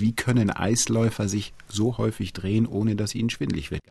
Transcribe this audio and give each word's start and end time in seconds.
Wie 0.00 0.14
können 0.14 0.50
Eisläufer 0.50 1.28
sich 1.28 1.52
so 1.68 1.98
häufig 1.98 2.32
drehen, 2.32 2.66
ohne 2.66 2.96
dass 2.96 3.14
ihnen 3.14 3.30
schwindlig 3.30 3.70
wird? 3.70 3.82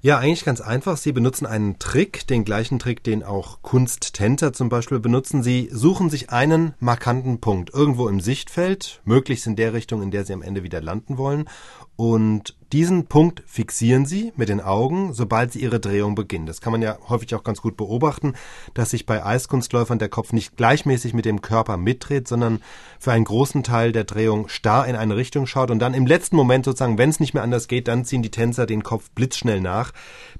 Ja, 0.00 0.18
eigentlich 0.18 0.44
ganz 0.44 0.60
einfach. 0.60 0.96
Sie 0.96 1.10
benutzen 1.10 1.44
einen 1.44 1.80
Trick, 1.80 2.24
den 2.28 2.44
gleichen 2.44 2.78
Trick, 2.78 3.02
den 3.02 3.24
auch 3.24 3.62
Kunsttänzer 3.62 4.52
zum 4.52 4.68
Beispiel 4.68 5.00
benutzen. 5.00 5.42
Sie 5.42 5.68
suchen 5.72 6.08
sich 6.08 6.30
einen 6.30 6.74
markanten 6.78 7.40
Punkt 7.40 7.74
irgendwo 7.74 8.08
im 8.08 8.20
Sichtfeld, 8.20 9.00
möglichst 9.04 9.48
in 9.48 9.56
der 9.56 9.72
Richtung, 9.72 10.00
in 10.00 10.12
der 10.12 10.24
Sie 10.24 10.32
am 10.32 10.42
Ende 10.42 10.62
wieder 10.62 10.80
landen 10.80 11.18
wollen, 11.18 11.48
und 11.96 12.56
diesen 12.72 13.06
Punkt 13.06 13.42
fixieren 13.46 14.04
Sie 14.04 14.32
mit 14.36 14.50
den 14.50 14.60
Augen, 14.60 15.14
sobald 15.14 15.52
Sie 15.52 15.60
Ihre 15.60 15.80
Drehung 15.80 16.14
beginnen. 16.14 16.46
Das 16.46 16.60
kann 16.60 16.72
man 16.72 16.82
ja 16.82 16.98
häufig 17.08 17.34
auch 17.34 17.42
ganz 17.42 17.62
gut 17.62 17.76
beobachten, 17.76 18.34
dass 18.74 18.90
sich 18.90 19.06
bei 19.06 19.24
Eiskunstläufern 19.24 19.98
der 19.98 20.10
Kopf 20.10 20.32
nicht 20.32 20.56
gleichmäßig 20.56 21.14
mit 21.14 21.24
dem 21.24 21.40
Körper 21.40 21.78
mitdreht, 21.78 22.28
sondern 22.28 22.60
für 22.98 23.12
einen 23.12 23.24
großen 23.24 23.62
Teil 23.62 23.92
der 23.92 24.04
Drehung 24.04 24.48
starr 24.48 24.86
in 24.86 24.96
eine 24.96 25.16
Richtung 25.16 25.46
schaut 25.46 25.70
und 25.70 25.78
dann 25.78 25.94
im 25.94 26.06
letzten 26.06 26.36
Moment 26.36 26.66
sozusagen, 26.66 26.98
wenn 26.98 27.10
es 27.10 27.20
nicht 27.20 27.32
mehr 27.32 27.42
anders 27.42 27.68
geht, 27.68 27.88
dann 27.88 28.04
ziehen 28.04 28.22
die 28.22 28.30
Tänzer 28.30 28.66
den 28.66 28.82
Kopf 28.82 29.10
blitzschnell 29.12 29.60
nach, 29.60 29.92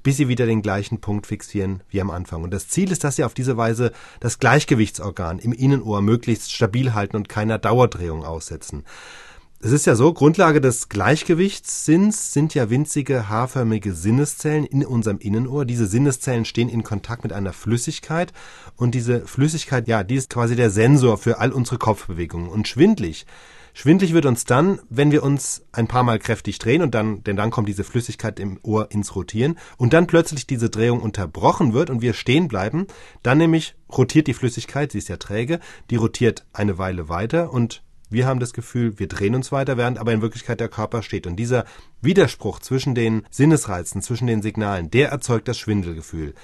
bis 0.02 0.18
sie 0.18 0.28
wieder 0.28 0.44
den 0.44 0.60
gleichen 0.60 1.00
Punkt 1.00 1.26
fixieren 1.26 1.82
wie 1.88 2.00
am 2.00 2.10
Anfang. 2.10 2.42
Und 2.42 2.52
das 2.52 2.68
Ziel 2.68 2.92
ist, 2.92 3.04
dass 3.04 3.16
Sie 3.16 3.24
auf 3.24 3.34
diese 3.34 3.56
Weise 3.56 3.92
das 4.20 4.38
Gleichgewichtsorgan 4.38 5.38
im 5.38 5.52
Innenohr 5.52 6.02
möglichst 6.02 6.52
stabil 6.52 6.92
halten 6.94 7.16
und 7.16 7.28
keiner 7.28 7.58
Dauerdrehung 7.58 8.24
aussetzen. 8.24 8.84
Es 9.60 9.72
ist 9.72 9.86
ja 9.86 9.96
so, 9.96 10.12
Grundlage 10.12 10.60
des 10.60 10.88
Gleichgewichtssinns 10.88 12.32
sind 12.32 12.54
ja 12.54 12.70
winzige 12.70 13.28
haarförmige 13.28 13.92
Sinneszellen 13.92 14.64
in 14.64 14.86
unserem 14.86 15.18
Innenohr. 15.18 15.64
Diese 15.64 15.88
Sinneszellen 15.88 16.44
stehen 16.44 16.68
in 16.68 16.84
Kontakt 16.84 17.24
mit 17.24 17.32
einer 17.32 17.52
Flüssigkeit 17.52 18.32
und 18.76 18.94
diese 18.94 19.26
Flüssigkeit, 19.26 19.88
ja, 19.88 20.04
die 20.04 20.14
ist 20.14 20.30
quasi 20.30 20.54
der 20.54 20.70
Sensor 20.70 21.18
für 21.18 21.40
all 21.40 21.50
unsere 21.50 21.76
Kopfbewegungen. 21.76 22.48
Und 22.48 22.68
schwindlig, 22.68 23.26
schwindlig 23.74 24.14
wird 24.14 24.26
uns 24.26 24.44
dann, 24.44 24.78
wenn 24.90 25.10
wir 25.10 25.24
uns 25.24 25.64
ein 25.72 25.88
paar 25.88 26.04
Mal 26.04 26.20
kräftig 26.20 26.60
drehen 26.60 26.80
und 26.80 26.94
dann, 26.94 27.24
denn 27.24 27.34
dann 27.34 27.50
kommt 27.50 27.68
diese 27.68 27.82
Flüssigkeit 27.82 28.38
im 28.38 28.60
Ohr 28.62 28.92
ins 28.92 29.16
Rotieren 29.16 29.58
und 29.76 29.92
dann 29.92 30.06
plötzlich 30.06 30.46
diese 30.46 30.70
Drehung 30.70 31.00
unterbrochen 31.00 31.72
wird 31.72 31.90
und 31.90 32.00
wir 32.00 32.12
stehen 32.12 32.46
bleiben, 32.46 32.86
dann 33.24 33.38
nämlich 33.38 33.74
rotiert 33.90 34.28
die 34.28 34.34
Flüssigkeit, 34.34 34.92
sie 34.92 34.98
ist 34.98 35.08
ja 35.08 35.16
träge, 35.16 35.58
die 35.90 35.96
rotiert 35.96 36.46
eine 36.52 36.78
Weile 36.78 37.08
weiter 37.08 37.52
und 37.52 37.82
wir 38.10 38.26
haben 38.26 38.40
das 38.40 38.52
Gefühl, 38.52 38.98
wir 38.98 39.08
drehen 39.08 39.34
uns 39.34 39.52
weiter, 39.52 39.76
während 39.76 39.98
aber 39.98 40.12
in 40.12 40.22
Wirklichkeit 40.22 40.60
der 40.60 40.68
Körper 40.68 41.02
steht. 41.02 41.26
Und 41.26 41.36
dieser 41.36 41.64
Widerspruch 42.00 42.60
zwischen 42.60 42.94
den 42.94 43.22
Sinnesreizen, 43.30 44.02
zwischen 44.02 44.26
den 44.26 44.42
Signalen, 44.42 44.90
der 44.90 45.10
erzeugt 45.10 45.48
das 45.48 45.58
Schwindelgefühl. 45.58 46.34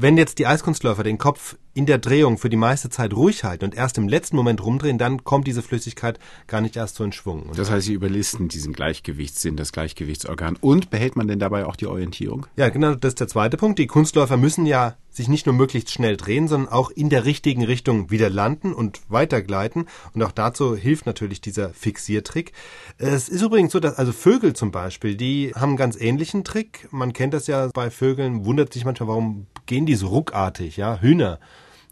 Wenn 0.00 0.16
jetzt 0.16 0.38
die 0.38 0.46
Eiskunstläufer 0.46 1.02
den 1.02 1.18
Kopf 1.18 1.56
in 1.74 1.84
der 1.84 1.98
Drehung 1.98 2.38
für 2.38 2.48
die 2.48 2.56
meiste 2.56 2.88
Zeit 2.88 3.12
ruhig 3.14 3.42
halten 3.42 3.64
und 3.64 3.74
erst 3.74 3.98
im 3.98 4.08
letzten 4.08 4.36
Moment 4.36 4.64
rumdrehen, 4.64 4.96
dann 4.96 5.24
kommt 5.24 5.48
diese 5.48 5.60
Flüssigkeit 5.60 6.20
gar 6.46 6.60
nicht 6.60 6.76
erst 6.76 6.94
so 6.94 7.02
in 7.02 7.10
Schwung. 7.10 7.42
Und 7.42 7.58
das 7.58 7.68
heißt, 7.68 7.84
Sie 7.84 7.94
überlisten 7.94 8.46
diesen 8.46 8.72
Gleichgewichtssinn, 8.74 9.56
das 9.56 9.72
Gleichgewichtsorgan. 9.72 10.56
Und 10.60 10.90
behält 10.90 11.16
man 11.16 11.26
denn 11.26 11.40
dabei 11.40 11.66
auch 11.66 11.74
die 11.74 11.88
Orientierung? 11.88 12.46
Ja, 12.54 12.68
genau, 12.68 12.94
das 12.94 13.08
ist 13.08 13.20
der 13.20 13.26
zweite 13.26 13.56
Punkt. 13.56 13.80
Die 13.80 13.88
Kunstläufer 13.88 14.36
müssen 14.36 14.66
ja 14.66 14.94
sich 15.08 15.26
nicht 15.26 15.46
nur 15.46 15.54
möglichst 15.56 15.90
schnell 15.90 16.16
drehen, 16.16 16.46
sondern 16.46 16.72
auch 16.72 16.90
in 16.90 17.08
der 17.08 17.24
richtigen 17.24 17.64
Richtung 17.64 18.08
wieder 18.08 18.30
landen 18.30 18.72
und 18.74 19.00
weitergleiten. 19.08 19.88
Und 20.14 20.22
auch 20.22 20.30
dazu 20.30 20.76
hilft 20.76 21.06
natürlich 21.06 21.40
dieser 21.40 21.70
Fixiertrick. 21.70 22.52
Es 22.98 23.28
ist 23.28 23.42
übrigens 23.42 23.72
so, 23.72 23.80
dass 23.80 23.96
also 23.96 24.12
Vögel 24.12 24.52
zum 24.52 24.70
Beispiel, 24.70 25.16
die 25.16 25.54
haben 25.56 25.70
einen 25.70 25.76
ganz 25.76 26.00
ähnlichen 26.00 26.44
Trick. 26.44 26.86
Man 26.92 27.12
kennt 27.12 27.34
das 27.34 27.48
ja 27.48 27.68
bei 27.74 27.90
Vögeln, 27.90 28.44
wundert 28.44 28.72
sich 28.72 28.84
manchmal, 28.84 29.08
warum 29.08 29.48
gehen 29.68 29.86
die 29.86 29.94
so 29.94 30.08
ruckartig, 30.08 30.76
ja, 30.76 31.00
Hühner. 31.00 31.38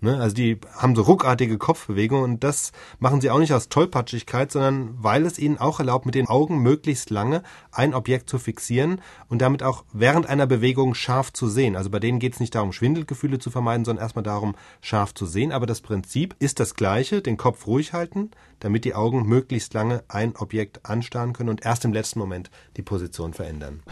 Ne? 0.01 0.19
Also 0.19 0.35
die 0.35 0.59
haben 0.75 0.95
so 0.95 1.03
ruckartige 1.03 1.57
Kopfbewegungen 1.57 2.25
und 2.25 2.45
das 2.45 2.73
machen 2.99 3.21
sie 3.21 3.31
auch 3.31 3.39
nicht 3.39 3.53
aus 3.53 3.69
Tollpatschigkeit, 3.69 4.53
sondern 4.53 4.95
weil 5.03 5.25
es 5.25 5.39
ihnen 5.39 5.59
auch 5.59 5.79
erlaubt, 5.79 6.05
mit 6.05 6.15
den 6.15 6.29
Augen 6.29 6.59
möglichst 6.59 7.11
lange 7.11 7.43
ein 7.73 7.95
Objekt 7.95 8.29
zu 8.29 8.39
fixieren 8.39 9.01
und 9.29 9.41
damit 9.41 9.63
auch 9.63 9.85
während 9.93 10.27
einer 10.27 10.47
Bewegung 10.47 10.95
scharf 10.95 11.33
zu 11.33 11.49
sehen. 11.49 11.77
Also 11.77 11.91
bei 11.91 11.99
denen 11.99 12.19
geht 12.19 12.35
es 12.35 12.41
nicht 12.41 12.55
darum, 12.55 12.73
Schwindelgefühle 12.73 13.39
zu 13.39 13.51
vermeiden, 13.51 13.85
sondern 13.85 14.05
erstmal 14.05 14.23
darum, 14.23 14.55
scharf 14.83 15.15
zu 15.15 15.25
sehen. 15.25 15.51
Aber 15.51 15.67
das 15.67 15.81
Prinzip 15.81 16.36
ist 16.41 16.61
das 16.61 16.75
gleiche, 16.75 17.23
den 17.23 17.39
Kopf 17.39 17.67
ruhig 17.67 17.92
halten, 17.92 18.31
damit 18.61 18.85
die 18.85 18.95
Augen 18.95 19.27
möglichst 19.27 19.73
lange 19.73 20.05
ein 20.09 20.36
Objekt 20.36 20.85
anstarren 20.85 21.33
können 21.33 21.51
und 21.51 21.65
erst 21.65 21.85
im 21.85 21.92
letzten 21.92 22.19
Moment 22.19 22.51
die 22.77 22.83
Position 22.83 23.33
verändern. 23.33 23.83